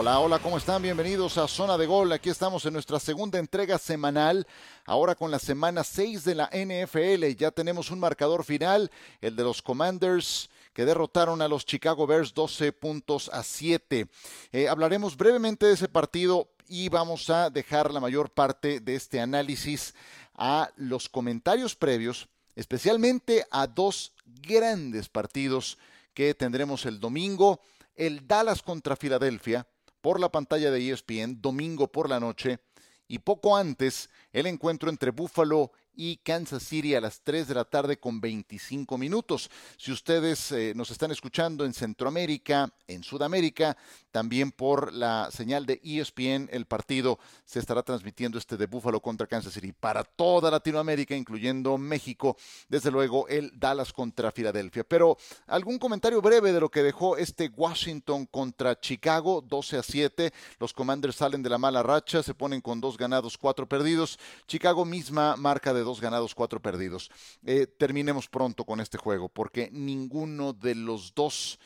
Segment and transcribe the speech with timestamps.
[0.00, 0.80] Hola, hola, ¿cómo están?
[0.80, 2.12] Bienvenidos a Zona de Gol.
[2.12, 4.46] Aquí estamos en nuestra segunda entrega semanal,
[4.86, 7.36] ahora con la semana 6 de la NFL.
[7.36, 12.32] Ya tenemos un marcador final, el de los Commanders que derrotaron a los Chicago Bears
[12.32, 14.06] 12 puntos a 7.
[14.52, 19.18] Eh, hablaremos brevemente de ese partido y vamos a dejar la mayor parte de este
[19.18, 19.96] análisis
[20.36, 25.76] a los comentarios previos, especialmente a dos grandes partidos
[26.14, 27.58] que tendremos el domingo,
[27.96, 29.66] el Dallas contra Filadelfia
[30.08, 32.60] por la pantalla de ESPN, domingo por la noche,
[33.08, 37.64] y poco antes el encuentro entre Buffalo y Kansas City a las 3 de la
[37.64, 39.50] tarde con 25 minutos.
[39.76, 43.76] Si ustedes eh, nos están escuchando en Centroamérica, en Sudamérica,
[44.12, 49.26] también por la señal de ESPN, el partido se estará transmitiendo este de Buffalo contra
[49.26, 52.36] Kansas City para toda Latinoamérica, incluyendo México,
[52.68, 54.84] desde luego el Dallas contra Filadelfia.
[54.84, 55.18] Pero
[55.48, 60.32] algún comentario breve de lo que dejó este Washington contra Chicago, 12 a 7.
[60.60, 64.16] Los Commanders salen de la mala racha, se ponen con dos ganados, cuatro perdidos.
[64.46, 67.10] Chicago misma marca de dos ganados, cuatro perdidos.
[67.46, 71.58] Eh, terminemos pronto con este juego, porque ninguno de los dos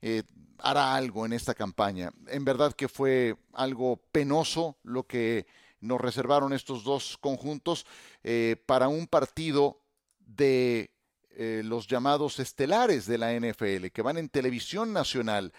[0.00, 0.22] eh,
[0.58, 2.12] hará algo en esta campaña.
[2.28, 5.46] En verdad que fue algo penoso lo que
[5.80, 7.84] nos reservaron estos dos conjuntos
[8.22, 9.80] eh, para un partido
[10.18, 10.90] de
[11.36, 15.52] los llamados estelares de la NFL, que van en televisión nacional,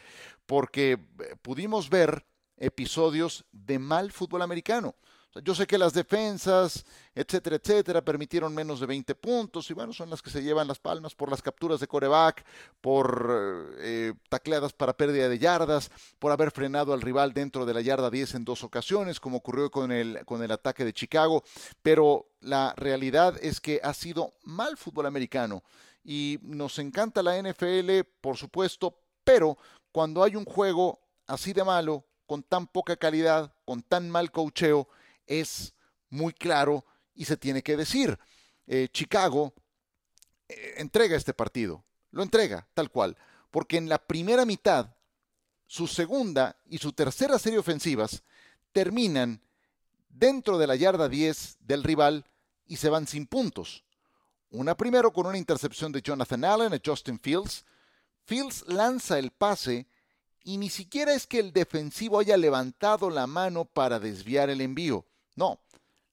[0.45, 0.97] porque
[1.41, 4.95] pudimos ver episodios de mal fútbol americano.
[5.43, 10.09] Yo sé que las defensas, etcétera, etcétera, permitieron menos de 20 puntos y bueno, son
[10.09, 12.45] las que se llevan las palmas por las capturas de coreback,
[12.79, 17.81] por eh, tacleadas para pérdida de yardas, por haber frenado al rival dentro de la
[17.81, 21.43] yarda 10 en dos ocasiones, como ocurrió con el, con el ataque de Chicago.
[21.81, 25.63] Pero la realidad es que ha sido mal fútbol americano
[26.05, 29.57] y nos encanta la NFL, por supuesto, pero
[29.91, 34.87] cuando hay un juego así de malo, con tan poca calidad, con tan mal cocheo,
[35.27, 35.73] es
[36.09, 38.17] muy claro y se tiene que decir.
[38.67, 39.53] Eh, Chicago
[40.47, 43.17] eh, entrega este partido, lo entrega tal cual,
[43.51, 44.95] porque en la primera mitad,
[45.67, 48.23] su segunda y su tercera serie ofensivas
[48.71, 49.41] terminan
[50.09, 52.25] dentro de la yarda 10 del rival
[52.67, 53.83] y se van sin puntos.
[54.49, 57.65] Una primero con una intercepción de Jonathan Allen a Justin Fields.
[58.23, 59.87] Fields lanza el pase
[60.43, 65.05] y ni siquiera es que el defensivo haya levantado la mano para desviar el envío.
[65.35, 65.61] No,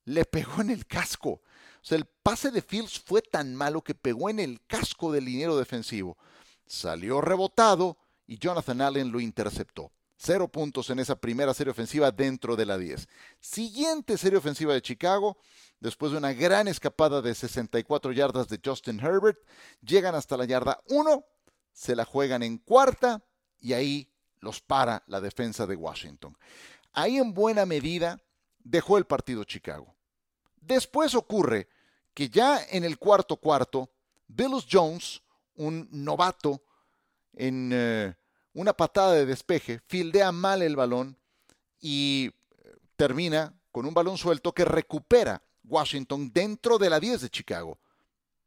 [0.05, 1.31] le pegó en el casco.
[1.31, 5.25] O sea, el pase de Fields fue tan malo que pegó en el casco del
[5.25, 6.17] liniero defensivo.
[6.67, 9.93] Salió rebotado y Jonathan Allen lo interceptó.
[10.17, 13.09] Cero puntos en esa primera serie ofensiva dentro de la 10.
[13.41, 15.37] Siguiente serie ofensiva de Chicago,
[15.81, 19.41] después de una gran escapada de 64 yardas de Justin Herbert,
[19.81, 21.25] llegan hasta la yarda 1,
[21.73, 23.25] se la juegan en cuarta
[23.59, 26.39] y ahí los para la defensa de Washington.
[26.93, 28.23] Ahí en buena medida
[28.65, 29.95] dejó el partido Chicago.
[30.61, 31.69] Después ocurre
[32.15, 33.91] que ya en el cuarto cuarto,
[34.29, 35.23] Billups Jones,
[35.55, 36.63] un novato
[37.35, 38.15] en eh,
[38.55, 41.17] una patada de despeje, fildea mal el balón
[41.81, 42.31] y
[42.65, 47.79] eh, termina con un balón suelto que recupera Washington dentro de la 10 de Chicago.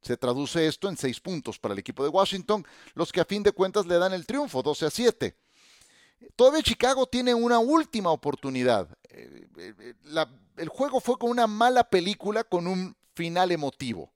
[0.01, 3.41] Se traduce esto en seis puntos para el equipo de Washington, los que a fin
[3.41, 5.35] de cuentas le dan el triunfo, 12 a 7.
[6.35, 8.89] Todavía Chicago tiene una última oportunidad.
[9.09, 9.93] Eh, eh,
[10.57, 14.11] el juego fue con una mala película con un final emotivo.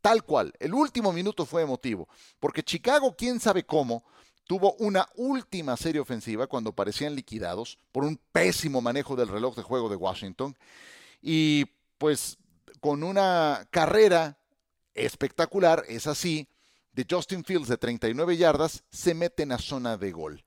[0.00, 4.04] Tal cual, el último minuto fue emotivo, porque Chicago, quién sabe cómo,
[4.46, 9.62] tuvo una última serie ofensiva cuando parecían liquidados por un pésimo manejo del reloj de
[9.62, 10.54] juego de Washington
[11.22, 11.64] y
[11.96, 12.36] pues
[12.80, 14.36] con una carrera
[14.92, 16.48] espectacular, es así,
[16.92, 20.43] de Justin Fields de 39 yardas, se meten a zona de gol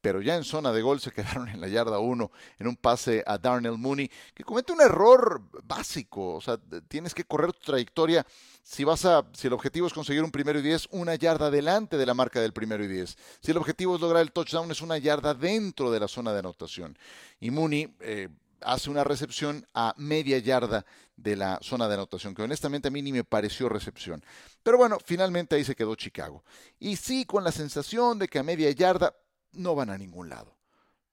[0.00, 3.22] pero ya en zona de gol se quedaron en la yarda 1 en un pase
[3.26, 6.58] a Darnell Mooney, que comete un error básico, o sea,
[6.88, 8.26] tienes que correr tu trayectoria
[8.62, 11.96] si vas a si el objetivo es conseguir un primero y 10, una yarda adelante
[11.96, 13.16] de la marca del primero y 10.
[13.40, 16.40] Si el objetivo es lograr el touchdown es una yarda dentro de la zona de
[16.40, 16.96] anotación.
[17.40, 18.28] Y Mooney eh,
[18.62, 20.84] hace una recepción a media yarda
[21.16, 24.24] de la zona de anotación, que honestamente a mí ni me pareció recepción.
[24.62, 26.44] Pero bueno, finalmente ahí se quedó Chicago.
[26.78, 29.14] Y sí, con la sensación de que a media yarda
[29.52, 30.56] no van a ningún lado.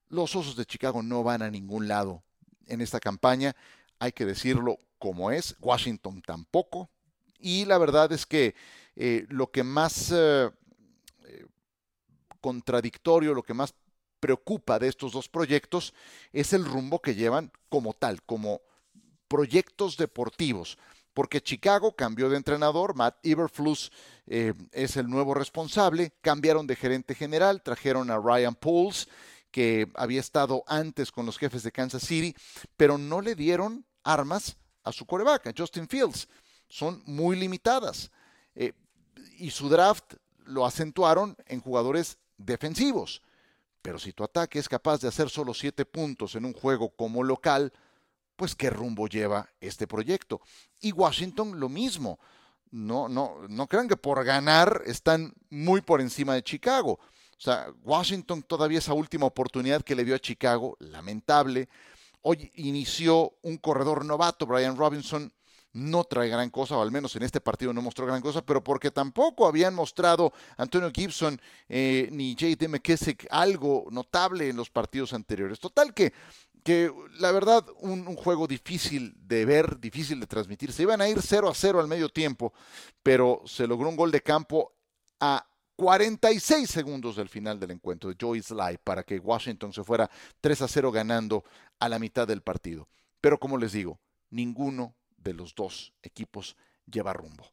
[0.08, 2.22] Los Osos de Chicago no van a ningún lado
[2.66, 3.54] en esta campaña,
[3.98, 6.90] hay que decirlo como es, Washington tampoco,
[7.38, 8.54] y la verdad es que
[8.96, 10.50] eh, lo que más eh,
[11.24, 11.46] eh,
[12.40, 13.74] contradictorio, lo que más
[14.20, 15.94] preocupa de estos dos proyectos
[16.32, 18.60] es el rumbo que llevan como tal, como
[19.28, 20.78] proyectos deportivos
[21.18, 23.90] porque Chicago cambió de entrenador, Matt Eberflus
[24.28, 29.08] eh, es el nuevo responsable, cambiaron de gerente general, trajeron a Ryan Pauls,
[29.50, 32.36] que había estado antes con los jefes de Kansas City,
[32.76, 36.28] pero no le dieron armas a su coreback, a Justin Fields.
[36.68, 38.12] Son muy limitadas.
[38.54, 38.72] Eh,
[39.38, 40.14] y su draft
[40.44, 43.22] lo acentuaron en jugadores defensivos.
[43.82, 47.24] Pero si tu ataque es capaz de hacer solo siete puntos en un juego como
[47.24, 47.72] local,
[48.38, 50.40] pues qué rumbo lleva este proyecto.
[50.80, 52.20] Y Washington lo mismo.
[52.70, 57.00] No, no, no crean que por ganar están muy por encima de Chicago.
[57.36, 61.68] O sea, Washington todavía esa última oportunidad que le dio a Chicago, lamentable.
[62.22, 65.32] Hoy inició un corredor novato, Brian Robinson,
[65.72, 68.62] no trae gran cosa, o al menos en este partido no mostró gran cosa, pero
[68.62, 72.68] porque tampoco habían mostrado Antonio Gibson eh, ni J.D.
[72.68, 75.58] McKissick algo notable en los partidos anteriores.
[75.60, 76.12] Total que,
[76.68, 80.70] que la verdad, un, juego difícil de ver, difícil de transmitir.
[80.70, 82.52] Se iban a ir 0 a 0 al medio tiempo,
[83.02, 84.74] pero se logró un gol de campo
[85.18, 90.10] a 46 segundos del final del encuentro de Joey Sly para que Washington se fuera
[90.42, 91.42] 3 a 0 ganando
[91.78, 92.86] a la mitad del partido.
[93.22, 93.98] Pero como les digo,
[94.28, 96.54] ninguno de los dos equipos
[96.84, 97.48] lleva rumbo.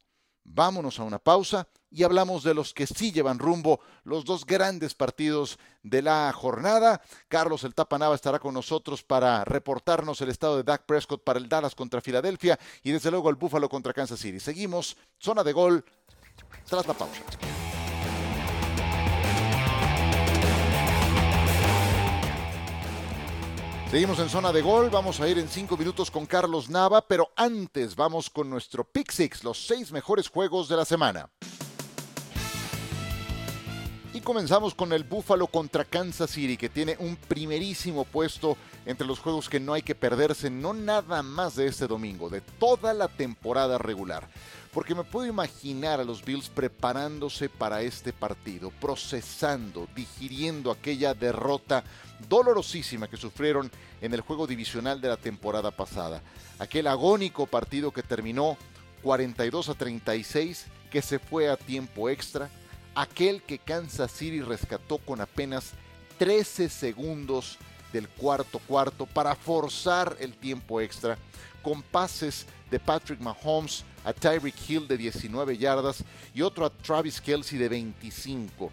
[0.48, 4.94] Vámonos a una pausa y hablamos de los que sí llevan rumbo, los dos grandes
[4.94, 7.02] partidos de la jornada.
[7.28, 11.48] Carlos el Tapanava estará con nosotros para reportarnos el estado de Dak Prescott para el
[11.48, 14.40] Dallas contra Filadelfia y desde luego el Buffalo contra Kansas City.
[14.40, 15.84] Seguimos, zona de gol,
[16.64, 17.22] tras la pausa.
[23.90, 27.30] Seguimos en zona de gol, vamos a ir en cinco minutos con Carlos Nava, pero
[27.36, 31.30] antes vamos con nuestro Pick Six, los seis mejores juegos de la semana.
[34.12, 38.56] Y comenzamos con el Buffalo contra Kansas City, que tiene un primerísimo puesto
[38.86, 42.40] entre los juegos que no hay que perderse, no nada más de este domingo, de
[42.40, 44.28] toda la temporada regular
[44.76, 51.82] porque me puedo imaginar a los Bills preparándose para este partido, procesando, digiriendo aquella derrota
[52.28, 53.70] dolorosísima que sufrieron
[54.02, 56.20] en el juego divisional de la temporada pasada.
[56.58, 58.58] Aquel agónico partido que terminó
[59.02, 62.50] 42 a 36, que se fue a tiempo extra,
[62.94, 65.72] aquel que Kansas City rescató con apenas
[66.18, 67.56] 13 segundos
[67.94, 71.16] del cuarto cuarto para forzar el tiempo extra
[71.62, 77.20] con pases de Patrick Mahomes a Tyreek Hill de 19 yardas y otro a Travis
[77.20, 78.70] Kelsey de 25.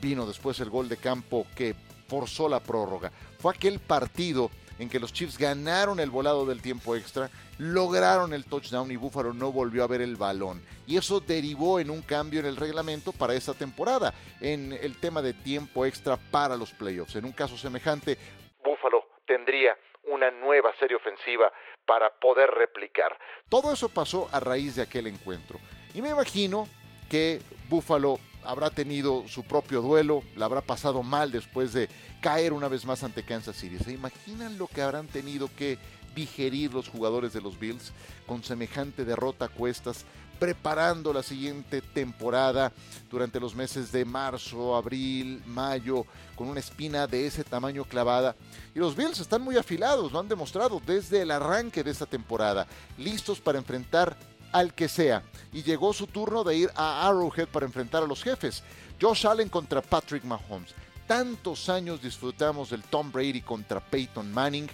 [0.00, 1.74] Vino después el gol de campo que
[2.08, 3.12] forzó la prórroga.
[3.38, 7.28] Fue aquel partido en que los Chiefs ganaron el volado del tiempo extra,
[7.58, 10.62] lograron el touchdown y Buffalo no volvió a ver el balón.
[10.86, 15.20] Y eso derivó en un cambio en el reglamento para esta temporada, en el tema
[15.20, 17.16] de tiempo extra para los playoffs.
[17.16, 18.16] En un caso semejante,
[18.64, 19.76] Buffalo tendría
[20.10, 21.52] una nueva serie ofensiva
[21.86, 23.16] para poder replicar.
[23.48, 25.58] Todo eso pasó a raíz de aquel encuentro.
[25.94, 26.68] Y me imagino
[27.08, 31.88] que Buffalo habrá tenido su propio duelo, la habrá pasado mal después de
[32.20, 33.78] caer una vez más ante Kansas City.
[33.78, 35.78] ¿Se imaginan lo que habrán tenido que
[36.14, 37.92] digerir los jugadores de los Bills
[38.26, 40.04] con semejante derrota a cuestas
[40.38, 42.72] preparando la siguiente temporada
[43.10, 48.36] durante los meses de marzo, abril, mayo, con una espina de ese tamaño clavada.
[48.74, 52.66] Y los Bills están muy afilados, lo han demostrado desde el arranque de esta temporada,
[52.96, 54.16] listos para enfrentar
[54.52, 55.22] al que sea.
[55.52, 58.62] Y llegó su turno de ir a Arrowhead para enfrentar a los jefes.
[59.00, 60.74] Josh Allen contra Patrick Mahomes.
[61.06, 64.68] Tantos años disfrutamos del Tom Brady contra Peyton Manning.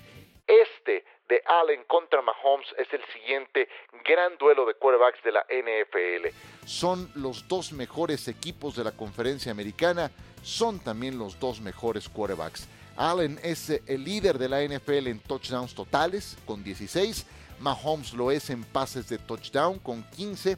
[0.46, 3.68] Este de Allen contra Mahomes es el siguiente
[4.04, 6.28] gran duelo de quarterbacks de la NFL.
[6.66, 10.10] Son los dos mejores equipos de la conferencia americana,
[10.42, 12.68] son también los dos mejores quarterbacks.
[12.96, 17.26] Allen es el líder de la NFL en touchdowns totales con 16,
[17.60, 20.56] Mahomes lo es en pases de touchdown con 15.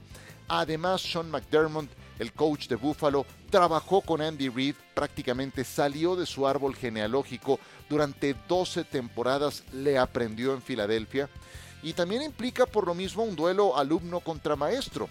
[0.48, 6.46] Además, Sean McDermott el coach de Buffalo, trabajó con Andy Reid, prácticamente salió de su
[6.46, 11.28] árbol genealógico, durante 12 temporadas le aprendió en Filadelfia
[11.82, 15.08] y también implica por lo mismo un duelo alumno contra maestro.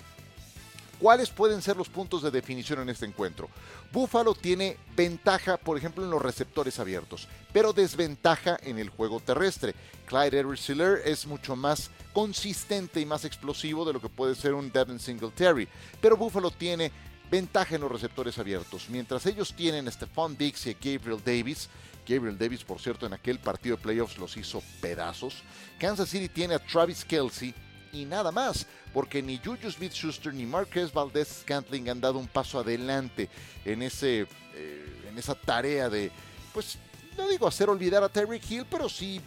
[1.00, 3.50] ¿Cuáles pueden ser los puntos de definición en este encuentro?
[3.92, 9.76] Buffalo tiene ventaja, por ejemplo, en los receptores abiertos, pero desventaja en el juego terrestre.
[10.06, 10.70] Clyde edwards
[11.06, 15.68] es mucho más consistente y más explosivo de lo que puede ser un Devin Singletary,
[16.00, 16.92] pero Buffalo tiene
[17.30, 18.90] ventaja en los receptores abiertos.
[18.90, 21.70] Mientras ellos tienen a Stephon Diggs y a Gabriel Davis,
[22.08, 25.44] Gabriel Davis, por cierto, en aquel partido de playoffs los hizo pedazos.
[25.80, 27.54] Kansas City tiene a Travis Kelsey
[27.92, 32.60] y nada más, porque ni Juju Smith-Schuster ni Marquez Valdez Scantling han dado un paso
[32.60, 33.30] adelante
[33.64, 36.12] en, ese, eh, en esa tarea de,
[36.54, 36.78] pues,
[37.18, 39.22] no digo hacer olvidar a Tyreek Hill, pero sí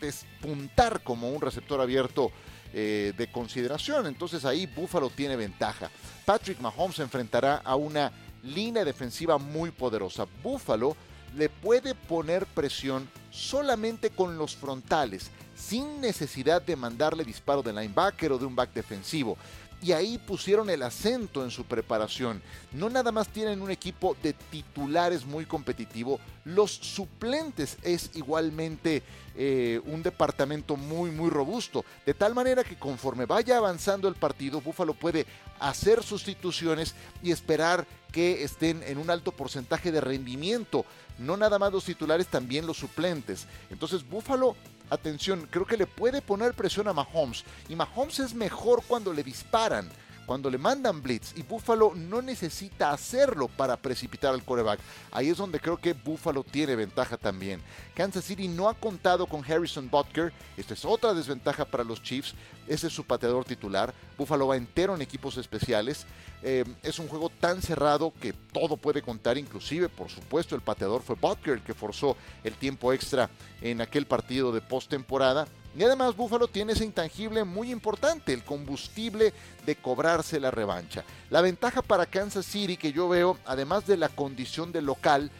[0.00, 2.30] despuntar como un receptor abierto
[2.72, 4.06] eh, de consideración.
[4.06, 5.90] Entonces ahí Buffalo tiene ventaja.
[6.24, 10.26] Patrick Mahomes enfrentará a una línea defensiva muy poderosa.
[10.42, 10.96] Buffalo
[11.34, 18.32] le puede poner presión solamente con los frontales, sin necesidad de mandarle disparo de linebacker
[18.32, 19.36] o de un back defensivo
[19.82, 22.42] y ahí pusieron el acento en su preparación.
[22.72, 29.02] No nada más tienen un equipo de titulares muy competitivo, los suplentes es igualmente
[29.36, 34.60] eh, un departamento muy muy robusto, de tal manera que conforme vaya avanzando el partido,
[34.60, 35.26] Buffalo puede
[35.58, 40.86] hacer sustituciones y esperar que estén en un alto porcentaje de rendimiento,
[41.18, 43.46] no nada más los titulares, también los suplentes.
[43.68, 44.56] Entonces Buffalo
[44.90, 47.44] atención, creo que le puede poner presión a Mahomes.
[47.68, 49.88] Y Mahomes es mejor cuando le disparan,
[50.26, 51.32] cuando le mandan blitz.
[51.36, 54.80] Y Buffalo no necesita hacerlo para precipitar al coreback.
[55.12, 57.62] Ahí es donde creo que Buffalo tiene ventaja también.
[57.94, 60.32] Kansas City no ha contado con Harrison Butker.
[60.56, 62.34] Esta es otra desventaja para los Chiefs.
[62.66, 63.94] Ese es su pateador titular.
[64.18, 66.04] Buffalo va entero en equipos especiales.
[66.42, 71.02] Eh, es un juego tan cerrado que todo puede contar, inclusive, por supuesto, el pateador
[71.02, 73.30] fue Butker el que forzó el tiempo extra
[73.60, 75.46] en aquel partido de postemporada.
[75.76, 79.34] Y además Buffalo tiene ese intangible muy importante, el combustible
[79.66, 81.04] de cobrarse la revancha.
[81.28, 85.30] La ventaja para Kansas City que yo veo, además de la condición de local,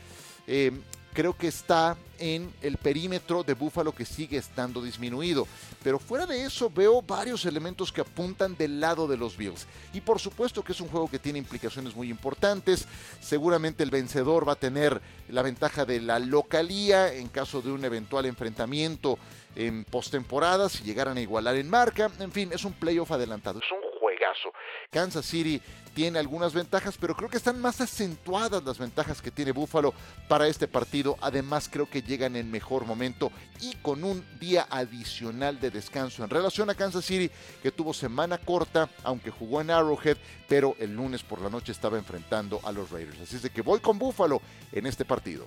[0.46, 0.72] eh,
[1.16, 5.48] creo que está en el perímetro de Búfalo que sigue estando disminuido.
[5.82, 9.66] Pero fuera de eso veo varios elementos que apuntan del lado de los Bills.
[9.94, 12.86] Y por supuesto que es un juego que tiene implicaciones muy importantes.
[13.22, 17.82] Seguramente el vencedor va a tener la ventaja de la localía en caso de un
[17.86, 19.18] eventual enfrentamiento
[19.54, 22.10] en postemporada, si llegaran a igualar en marca.
[22.20, 23.60] En fin, es un playoff adelantado.
[24.90, 25.60] Kansas City
[25.94, 29.94] tiene algunas ventajas, pero creo que están más acentuadas las ventajas que tiene Buffalo
[30.28, 31.16] para este partido.
[31.22, 36.30] Además, creo que llegan en mejor momento y con un día adicional de descanso en
[36.30, 37.30] relación a Kansas City,
[37.62, 40.18] que tuvo semana corta, aunque jugó en Arrowhead,
[40.48, 43.20] pero el lunes por la noche estaba enfrentando a los Raiders.
[43.22, 44.42] Así es de que voy con Buffalo
[44.72, 45.46] en este partido.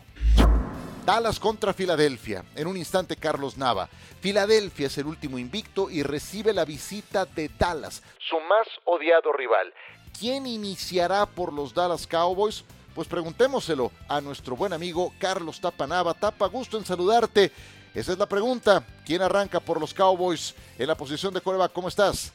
[1.10, 2.46] Dallas contra Filadelfia.
[2.56, 3.90] En un instante, Carlos Nava.
[4.22, 9.74] Filadelfia es el último invicto y recibe la visita de Dallas, su más odiado rival.
[10.20, 12.64] ¿Quién iniciará por los Dallas Cowboys?
[12.94, 16.14] Pues preguntémoselo a nuestro buen amigo Carlos Tapanava.
[16.14, 17.52] Tapa, gusto en saludarte.
[17.96, 18.84] Esa es la pregunta.
[19.04, 21.74] ¿Quién arranca por los Cowboys en la posición de coreback?
[21.74, 22.34] ¿Cómo estás?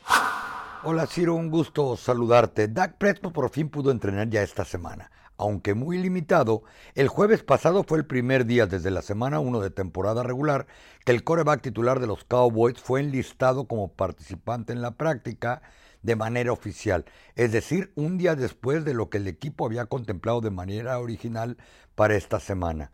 [0.82, 2.66] Hola Ciro, un gusto saludarte.
[2.66, 5.12] Dak Prescott por fin pudo entrenar ya esta semana.
[5.36, 6.62] Aunque muy limitado,
[6.94, 10.66] el jueves pasado fue el primer día desde la semana 1 de temporada regular
[11.04, 15.62] que el coreback titular de los Cowboys fue enlistado como participante en la práctica
[16.02, 20.40] de manera oficial, es decir, un día después de lo que el equipo había contemplado
[20.40, 21.56] de manera original
[21.94, 22.92] para esta semana.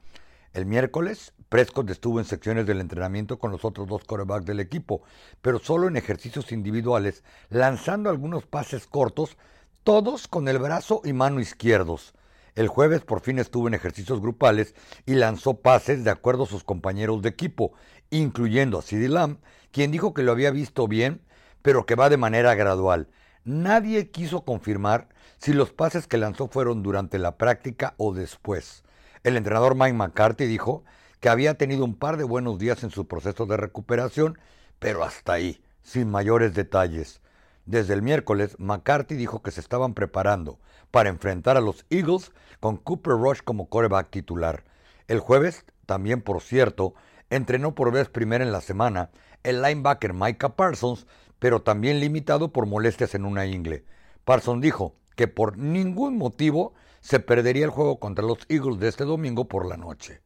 [0.55, 5.03] El miércoles, Prescott estuvo en secciones del entrenamiento con los otros dos corebacks del equipo,
[5.43, 9.37] pero solo en ejercicios individuales, lanzando algunos pases cortos,
[9.83, 12.15] todos con el brazo y mano izquierdos.
[12.55, 14.75] El jueves por fin estuvo en ejercicios grupales
[15.07, 17.73] y lanzó pases de acuerdo a sus compañeros de equipo,
[18.11, 19.39] incluyendo a Sid Lamb,
[19.71, 21.23] quien dijo que lo había visto bien
[21.63, 23.09] pero que va de manera gradual.
[23.45, 28.85] Nadie quiso confirmar si los pases que lanzó fueron durante la práctica o después.
[29.23, 30.85] El entrenador Mike McCarthy dijo
[31.21, 34.39] que había tenido un par de buenos días en su proceso de recuperación,
[34.79, 37.21] pero hasta ahí, sin mayores detalles.
[37.67, 40.59] Desde el miércoles, McCarthy dijo que se estaban preparando
[40.91, 44.65] para enfrentar a los Eagles con Cooper Rush como coreback titular.
[45.09, 46.95] El jueves, también por cierto,
[47.31, 49.11] entrenó por vez primera en la semana
[49.43, 51.07] el linebacker Micah Parsons,
[51.39, 53.85] pero también limitado por molestias en una ingle.
[54.25, 59.05] Parsons dijo que por ningún motivo se perdería el juego contra los Eagles de este
[59.05, 60.21] domingo por la noche.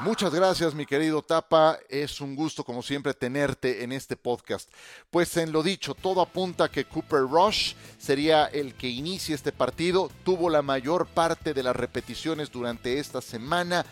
[0.00, 1.78] Muchas gracias, mi querido Tapa.
[1.88, 4.68] Es un gusto, como siempre, tenerte en este podcast.
[5.10, 9.52] Pues en lo dicho, todo apunta a que Cooper Rush sería el que inicie este
[9.52, 10.10] partido.
[10.24, 13.86] Tuvo la mayor parte de las repeticiones durante esta semana.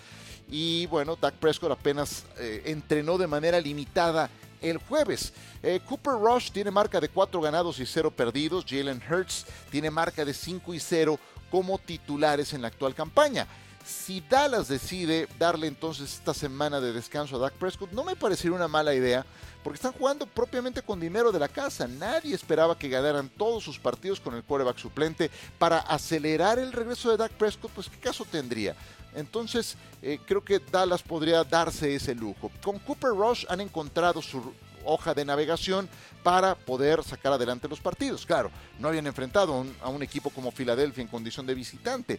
[0.49, 4.29] Y bueno, Dak Prescott apenas eh, entrenó de manera limitada
[4.61, 5.33] el jueves.
[5.63, 8.67] Eh, Cooper Rush tiene marca de 4 ganados y 0 perdidos.
[8.69, 11.19] Jalen Hurts tiene marca de 5 y 0
[11.51, 13.47] como titulares en la actual campaña.
[13.85, 18.57] Si Dallas decide darle entonces esta semana de descanso a Dak Prescott, no me parecería
[18.57, 19.27] una mala idea,
[19.63, 21.87] porque están jugando propiamente con dinero de la casa.
[21.87, 27.11] Nadie esperaba que ganaran todos sus partidos con el quarterback suplente para acelerar el regreso
[27.11, 28.77] de Dak Prescott, pues qué caso tendría.
[29.15, 32.51] Entonces, eh, creo que Dallas podría darse ese lujo.
[32.63, 34.53] Con Cooper Rush han encontrado su
[34.85, 35.89] hoja de navegación
[36.23, 38.27] para poder sacar adelante los partidos.
[38.27, 42.19] Claro, no habían enfrentado a un equipo como Filadelfia en condición de visitante.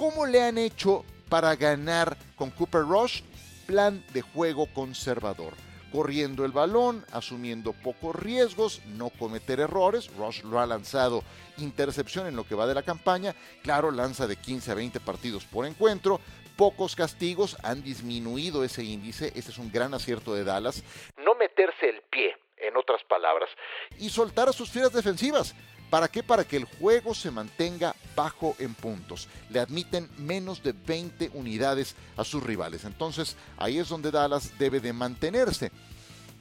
[0.00, 3.20] ¿Cómo le han hecho para ganar con Cooper Rush?
[3.66, 5.52] Plan de juego conservador
[5.92, 10.10] corriendo el balón, asumiendo pocos riesgos, no cometer errores.
[10.16, 11.22] Rush lo ha lanzado
[11.58, 13.34] intercepción en lo que va de la campaña.
[13.62, 16.18] Claro, lanza de 15 a 20 partidos por encuentro,
[16.56, 19.32] pocos castigos han disminuido ese índice.
[19.34, 20.82] Ese es un gran acierto de Dallas.
[21.18, 23.50] No meterse el pie, en otras palabras,
[23.98, 25.54] y soltar a sus filas defensivas.
[25.90, 26.22] ¿Para qué?
[26.22, 29.28] Para que el juego se mantenga bajo en puntos.
[29.50, 32.84] Le admiten menos de 20 unidades a sus rivales.
[32.84, 35.72] Entonces ahí es donde Dallas debe de mantenerse.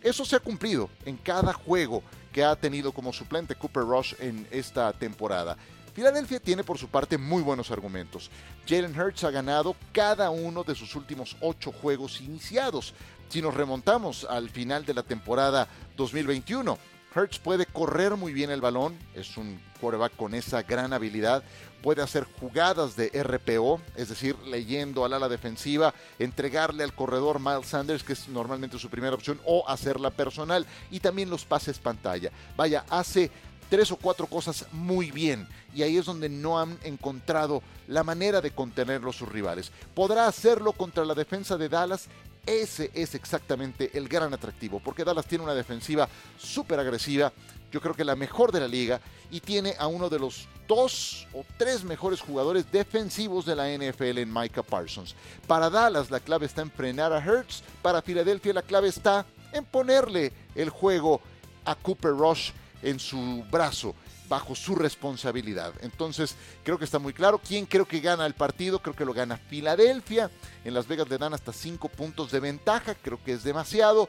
[0.01, 4.47] Eso se ha cumplido en cada juego que ha tenido como suplente Cooper Rush en
[4.51, 5.57] esta temporada.
[5.93, 8.29] Filadelfia tiene por su parte muy buenos argumentos.
[8.67, 12.93] Jalen Hurts ha ganado cada uno de sus últimos ocho juegos iniciados.
[13.29, 16.77] Si nos remontamos al final de la temporada 2021,
[17.15, 21.43] Hurts puede correr muy bien el balón, es un quarterback con esa gran habilidad,
[21.81, 27.67] puede hacer jugadas de RPO, es decir, leyendo al ala defensiva, entregarle al corredor Miles
[27.67, 32.31] Sanders, que es normalmente su primera opción, o hacerla personal, y también los pases pantalla.
[32.55, 33.31] Vaya, hace
[33.69, 38.41] tres o cuatro cosas muy bien y ahí es donde no han encontrado la manera
[38.41, 39.71] de contenerlo sus rivales.
[39.93, 42.07] Podrá hacerlo contra la defensa de Dallas.
[42.45, 47.31] Ese es exactamente el gran atractivo, porque Dallas tiene una defensiva súper agresiva,
[47.71, 51.27] yo creo que la mejor de la liga, y tiene a uno de los dos
[51.33, 55.15] o tres mejores jugadores defensivos de la NFL en Micah Parsons.
[55.47, 59.65] Para Dallas la clave está en frenar a Hertz, para Filadelfia la clave está en
[59.65, 61.21] ponerle el juego
[61.65, 63.93] a Cooper Rush en su brazo
[64.29, 65.73] bajo su responsabilidad.
[65.81, 67.41] Entonces, creo que está muy claro.
[67.45, 68.79] ¿Quién creo que gana el partido?
[68.79, 70.29] Creo que lo gana Filadelfia.
[70.63, 72.95] En Las Vegas le dan hasta 5 puntos de ventaja.
[72.95, 74.07] Creo que es demasiado.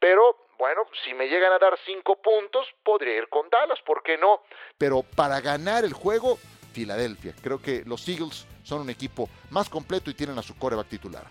[0.00, 0.22] Pero,
[0.58, 3.78] bueno, si me llegan a dar 5 puntos, podría ir con Dallas.
[3.86, 4.42] ¿Por qué no?
[4.78, 6.38] Pero para ganar el juego,
[6.72, 7.34] Filadelfia.
[7.42, 11.26] Creo que los Eagles son un equipo más completo y tienen a su coreback titular.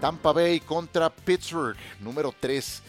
[0.00, 2.82] Tampa Bay contra Pittsburgh, número 3.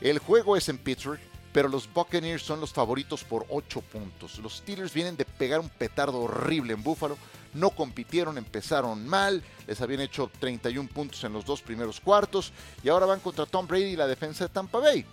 [0.00, 1.20] El juego es en Pittsburgh
[1.56, 4.38] pero los Buccaneers son los favoritos por 8 puntos.
[4.40, 7.16] Los Steelers vienen de pegar un petardo horrible en Buffalo,
[7.54, 12.52] no compitieron, empezaron mal, les habían hecho 31 puntos en los dos primeros cuartos
[12.84, 15.06] y ahora van contra Tom Brady y la defensa de Tampa Bay.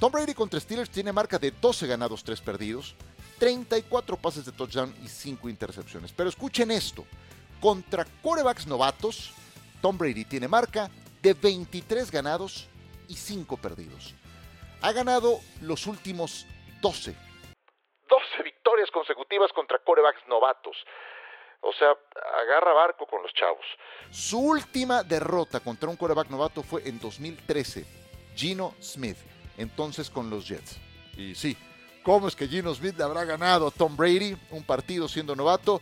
[0.00, 2.96] Tom Brady contra Steelers tiene marca de 12 ganados, 3 perdidos,
[3.38, 6.10] 34 pases de touchdown y 5 intercepciones.
[6.10, 7.04] Pero escuchen esto,
[7.60, 9.30] contra corebacks novatos,
[9.80, 10.90] Tom Brady tiene marca
[11.22, 12.66] de 23 ganados
[13.06, 14.16] y 5 perdidos
[14.82, 16.46] ha ganado los últimos
[16.80, 17.14] 12.
[18.08, 20.76] 12 victorias consecutivas contra corebacks novatos.
[21.60, 21.88] O sea,
[22.40, 23.64] agarra barco con los chavos.
[24.10, 27.84] Su última derrota contra un coreback novato fue en 2013.
[28.36, 29.16] Gino Smith,
[29.56, 30.78] entonces con los Jets.
[31.16, 31.56] Y sí,
[32.04, 35.80] ¿cómo es que Gino Smith le habrá ganado a Tom Brady un partido siendo novato?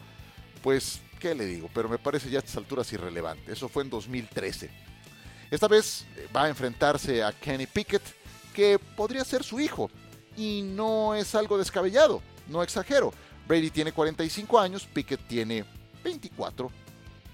[0.62, 1.68] Pues, ¿qué le digo?
[1.74, 3.52] Pero me parece ya a estas alturas irrelevante.
[3.52, 4.70] Eso fue en 2013.
[5.50, 8.02] Esta vez va a enfrentarse a Kenny Pickett,
[8.56, 9.90] que podría ser su hijo.
[10.34, 13.12] Y no es algo descabellado, no exagero.
[13.46, 15.64] Brady tiene 45 años, Pickett tiene
[16.02, 16.70] 24.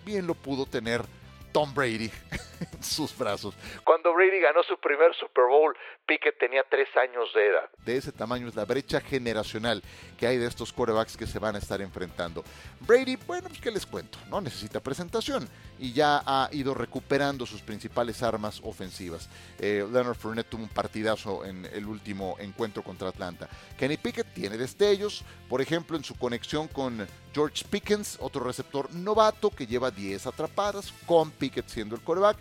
[0.04, 1.04] Bien lo pudo tener
[1.52, 2.10] Tom Brady
[2.60, 3.54] en sus brazos.
[3.84, 7.70] Cuando Brady ganó su primer Super Bowl, Pickett tenía tres años de edad.
[7.84, 9.82] De ese tamaño es la brecha generacional
[10.18, 12.42] que hay de estos quarterbacks que se van a estar enfrentando.
[12.80, 17.60] Brady, bueno, pues qué les cuento, no necesita presentación y ya ha ido recuperando sus
[17.60, 19.28] principales armas ofensivas.
[19.58, 23.48] Eh, Leonard Fournette tuvo un partidazo en el último encuentro contra Atlanta.
[23.78, 29.50] Kenny Pickett tiene destellos, por ejemplo, en su conexión con George Pickens, otro receptor novato
[29.50, 32.36] que lleva 10 atrapadas, con Pickett siendo el quarterback.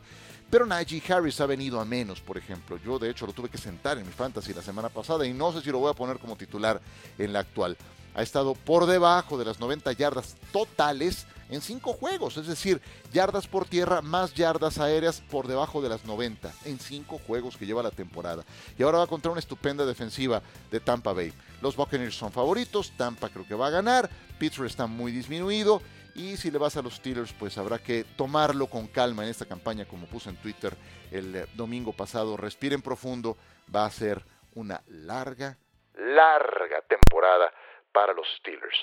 [0.51, 2.77] Pero Najee Harris ha venido a menos, por ejemplo.
[2.77, 5.51] Yo, de hecho, lo tuve que sentar en mi fantasy la semana pasada y no
[5.51, 6.79] sé si lo voy a poner como titular
[7.17, 7.75] en la actual.
[8.13, 12.79] Ha estado por debajo de las 90 yardas totales en 5 juegos, es decir,
[13.11, 17.65] yardas por tierra más yardas aéreas por debajo de las 90 en 5 juegos que
[17.65, 18.43] lleva la temporada.
[18.77, 21.33] Y ahora va contra una estupenda defensiva de Tampa Bay.
[21.61, 25.81] Los Buccaneers son favoritos, Tampa creo que va a ganar, Pittsburgh está muy disminuido
[26.15, 29.45] y si le vas a los Steelers, pues habrá que tomarlo con calma en esta
[29.45, 30.75] campaña, como puse en Twitter
[31.11, 32.37] el eh, domingo pasado.
[32.37, 33.37] Respiren profundo,
[33.73, 34.23] va a ser
[34.55, 35.57] una larga,
[35.95, 37.51] larga temporada
[37.93, 38.77] para los Steelers.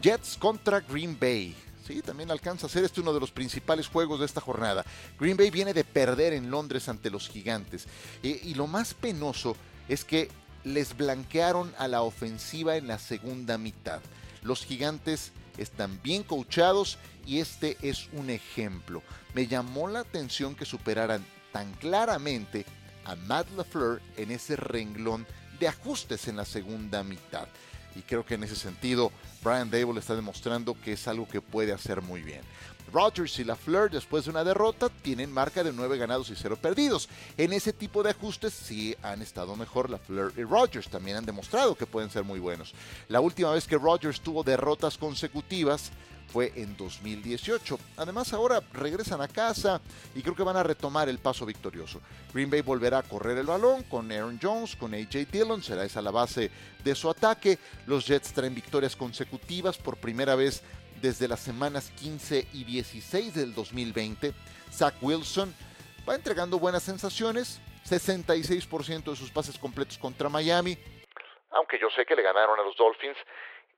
[0.00, 1.56] Jets contra Green Bay.
[1.84, 4.84] Sí, también alcanza a ser este uno de los principales juegos de esta jornada.
[5.18, 7.88] Green Bay viene de perder en Londres ante los gigantes.
[8.22, 9.56] y lo más penoso
[9.88, 10.28] es que
[10.64, 14.00] les blanquearon a la ofensiva en la segunda mitad.
[14.42, 19.02] Los gigantes están bien coachados y este es un ejemplo.
[19.34, 22.64] Me llamó la atención que superaran tan claramente
[23.04, 25.26] a Matt LaFleur en ese renglón
[25.58, 27.48] de ajustes en la segunda mitad.
[27.96, 29.10] Y creo que en ese sentido
[29.42, 32.42] Brian Dable está demostrando que es algo que puede hacer muy bien.
[32.92, 37.08] Rodgers y LaFleur, después de una derrota, tienen marca de 9 ganados y 0 perdidos.
[37.36, 40.88] En ese tipo de ajustes sí han estado mejor LaFleur y Rodgers.
[40.88, 42.74] También han demostrado que pueden ser muy buenos.
[43.08, 45.90] La última vez que Rodgers tuvo derrotas consecutivas
[46.28, 47.78] fue en 2018.
[47.96, 49.80] Además ahora regresan a casa
[50.14, 52.00] y creo que van a retomar el paso victorioso.
[52.32, 56.02] Green Bay volverá a correr el balón con Aaron Jones, con AJ Dillon, será esa
[56.02, 56.50] la base
[56.84, 57.58] de su ataque.
[57.86, 60.62] Los Jets traen victorias consecutivas por primera vez
[61.00, 64.34] desde las semanas 15 y 16 del 2020.
[64.72, 65.54] Zach Wilson
[66.08, 70.76] va entregando buenas sensaciones, 66% de sus pases completos contra Miami,
[71.50, 73.16] aunque yo sé que le ganaron a los Dolphins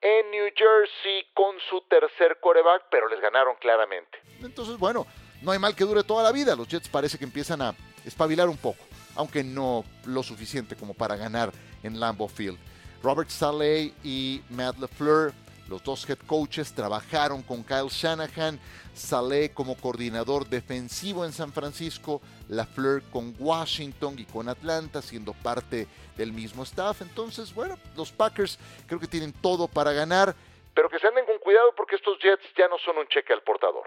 [0.02, 4.18] en New Jersey con su tercer coreback, pero les ganaron claramente.
[4.42, 5.06] Entonces, bueno,
[5.42, 6.56] no hay mal que dure toda la vida.
[6.56, 8.82] Los Jets parece que empiezan a espabilar un poco,
[9.16, 12.58] aunque no lo suficiente como para ganar en Lambeau Field.
[13.02, 15.32] Robert Saleh y Matt LeFleur
[15.70, 18.58] los dos head coaches trabajaron con Kyle Shanahan,
[18.92, 25.86] Saleh como coordinador defensivo en San Francisco, LaFleur con Washington y con Atlanta, siendo parte
[26.16, 27.00] del mismo staff.
[27.02, 30.34] Entonces, bueno, los Packers creo que tienen todo para ganar,
[30.74, 33.42] pero que se anden con cuidado porque estos Jets ya no son un cheque al
[33.42, 33.84] portador.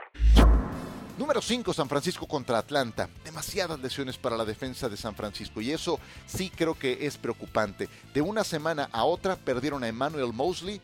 [1.17, 3.07] Número 5, San Francisco contra Atlanta.
[3.23, 7.87] Demasiadas lesiones para la defensa de San Francisco y eso sí creo que es preocupante.
[8.13, 10.81] De una semana a otra perdieron a Emmanuel Mosley,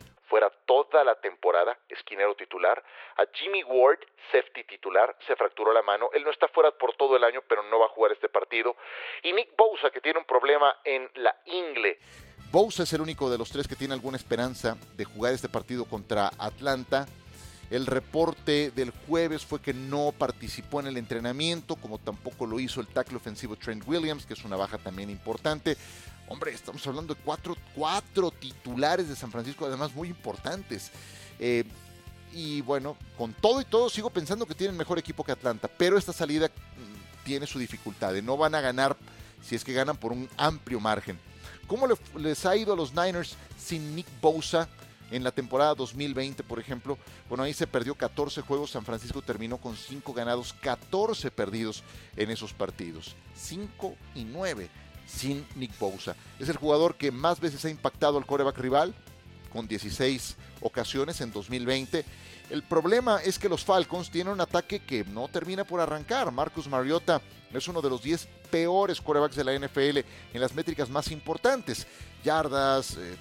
[0.89, 2.83] toda la temporada, esquinero titular.
[3.17, 3.99] A Jimmy Ward,
[4.31, 6.09] safety titular, se fracturó la mano.
[6.13, 8.75] Él no está fuera por todo el año, pero no va a jugar este partido.
[9.23, 11.99] Y Nick Bosa, que tiene un problema en la ingle.
[12.51, 15.85] Bosa es el único de los tres que tiene alguna esperanza de jugar este partido
[15.85, 17.05] contra Atlanta.
[17.69, 22.81] El reporte del jueves fue que no participó en el entrenamiento, como tampoco lo hizo
[22.81, 25.77] el tackle ofensivo Trent Williams, que es una baja también importante.
[26.29, 30.91] Hombre, estamos hablando de cuatro, cuatro titulares de San Francisco, además muy importantes.
[31.39, 31.63] Eh,
[32.31, 35.97] y bueno, con todo y todo sigo pensando que tienen mejor equipo que Atlanta, pero
[35.97, 38.13] esta salida mm, tiene su dificultad.
[38.21, 38.95] No van a ganar
[39.41, 41.17] si es que ganan por un amplio margen.
[41.65, 44.69] ¿Cómo les ha ido a los Niners sin Nick Bosa?
[45.09, 46.95] En la temporada 2020, por ejemplo,
[47.27, 51.81] bueno, ahí se perdió 14 juegos, San Francisco terminó con 5 ganados, 14 perdidos
[52.15, 53.15] en esos partidos.
[53.35, 54.69] 5 y 9
[55.09, 56.15] sin Nick Bosa.
[56.39, 58.93] Es el jugador que más veces ha impactado al coreback rival,
[59.51, 62.05] con 16 ocasiones en 2020.
[62.49, 66.31] El problema es que los Falcons tienen un ataque que no termina por arrancar.
[66.31, 67.21] Marcus Mariota
[67.53, 69.97] es uno de los 10 peores corebacks de la NFL
[70.33, 71.85] en las métricas más importantes.
[72.23, 73.17] Yardas, eh,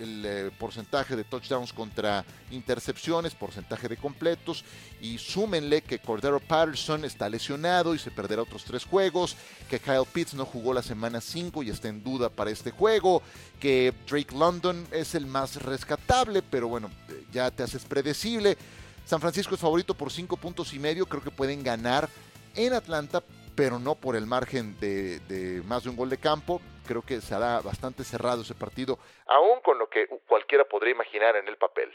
[0.00, 4.64] el eh, porcentaje de touchdowns contra intercepciones, porcentaje de completos
[5.00, 9.36] y súmenle que Cordero Patterson está lesionado y se perderá otros tres juegos,
[9.68, 13.22] que Kyle Pitts no jugó la semana 5 y está en duda para este juego,
[13.60, 16.90] que Drake London es el más rescatable, pero bueno,
[17.32, 18.56] ya te haces predecible.
[19.04, 22.08] San Francisco es favorito por 5 puntos y medio, creo que pueden ganar
[22.56, 23.22] en Atlanta,
[23.56, 26.60] pero no por el margen de, más de un gol de campo.
[26.86, 31.48] Creo que será bastante cerrado ese partido, aún con lo que cualquiera podría imaginar en
[31.48, 31.90] el papel.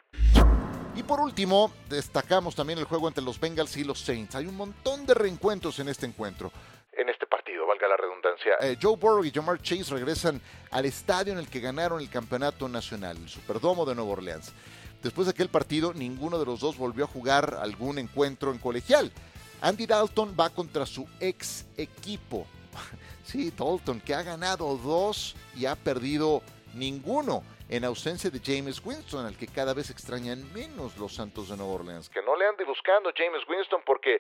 [0.93, 4.35] Y por último, destacamos también el juego entre los Bengals y los Saints.
[4.35, 6.51] Hay un montón de reencuentros en este encuentro.
[6.91, 8.55] En este partido, valga la redundancia.
[8.59, 12.67] Eh, Joe Burrow y Jamar Chase regresan al estadio en el que ganaron el campeonato
[12.67, 14.53] nacional, el Superdomo de Nueva Orleans.
[15.01, 19.13] Después de aquel partido, ninguno de los dos volvió a jugar algún encuentro en colegial.
[19.61, 22.45] Andy Dalton va contra su ex equipo.
[23.23, 26.41] Sí, Dalton, que ha ganado dos y ha perdido
[26.73, 31.55] ninguno en ausencia de James Winston, al que cada vez extrañan menos los Santos de
[31.55, 32.09] Nueva Orleans.
[32.09, 34.19] Que no le ande buscando James Winston porque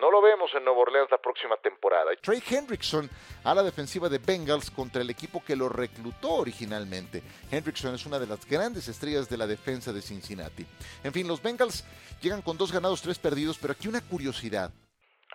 [0.00, 2.10] no lo vemos en Nueva Orleans la próxima temporada.
[2.20, 3.08] Trey Hendrickson
[3.44, 7.22] a la defensiva de Bengals contra el equipo que lo reclutó originalmente.
[7.52, 10.66] Hendrickson es una de las grandes estrellas de la defensa de Cincinnati.
[11.04, 11.84] En fin, los Bengals
[12.20, 14.72] llegan con dos ganados, tres perdidos, pero aquí una curiosidad.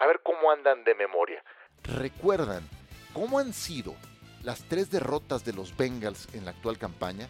[0.01, 1.41] A ver cómo andan de memoria.
[1.83, 2.67] ¿Recuerdan
[3.13, 3.95] cómo han sido
[4.41, 7.29] las tres derrotas de los Bengals en la actual campaña?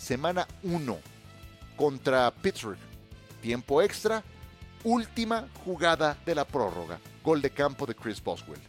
[0.00, 0.98] Semana 1
[1.76, 2.78] contra Pittsburgh.
[3.42, 4.24] Tiempo extra.
[4.82, 6.98] Última jugada de la prórroga.
[7.22, 8.60] Gol de campo de Chris Boswell.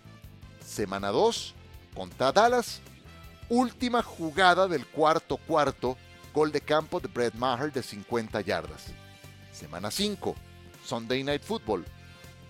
[0.60, 1.56] Semana 2
[1.96, 2.82] contra Dallas.
[3.48, 5.98] Última jugada del cuarto cuarto.
[6.34, 8.88] Gol de campo de Brett Maher de 50 yardas.
[9.54, 10.36] Semana 5.
[10.86, 11.86] Sunday Night Football.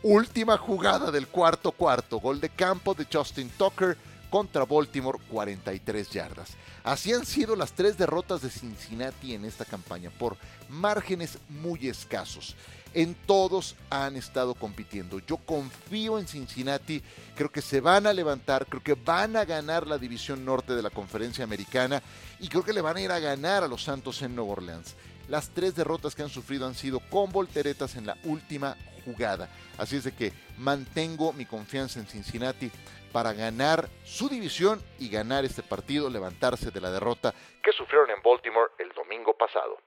[0.02, 2.20] Última jugada del cuarto cuarto.
[2.20, 3.96] Gol de campo de Justin Tucker
[4.32, 6.52] contra Baltimore 43 yardas.
[6.84, 10.38] Así han sido las tres derrotas de Cincinnati en esta campaña por
[10.70, 12.56] márgenes muy escasos.
[12.94, 15.20] En todos han estado compitiendo.
[15.20, 17.04] Yo confío en Cincinnati,
[17.36, 20.82] creo que se van a levantar, creo que van a ganar la división norte de
[20.82, 22.02] la conferencia americana
[22.39, 24.96] y creo que le van a ir a ganar a los Santos en Nueva Orleans.
[25.30, 29.50] Las tres derrotas que han sufrido han sido con volteretas en la última jugada.
[29.78, 32.72] Así es de que mantengo mi confianza en Cincinnati
[33.12, 38.21] para ganar su división y ganar este partido, levantarse de la derrota que sufrieron en
[38.24, 39.78] Baltimore el domingo pasado.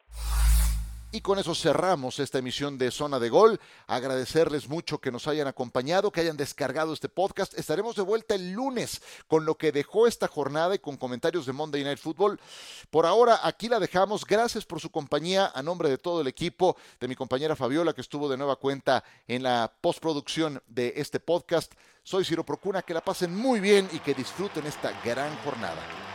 [1.15, 3.61] Y con eso cerramos esta emisión de Zona de Gol.
[3.87, 7.57] Agradecerles mucho que nos hayan acompañado, que hayan descargado este podcast.
[7.57, 11.53] Estaremos de vuelta el lunes con lo que dejó esta jornada y con comentarios de
[11.53, 12.41] Monday Night Football.
[12.91, 14.25] Por ahora, aquí la dejamos.
[14.25, 18.01] Gracias por su compañía a nombre de todo el equipo, de mi compañera Fabiola, que
[18.01, 21.73] estuvo de nueva cuenta en la postproducción de este podcast.
[22.03, 26.14] Soy Ciro Procuna, que la pasen muy bien y que disfruten esta gran jornada.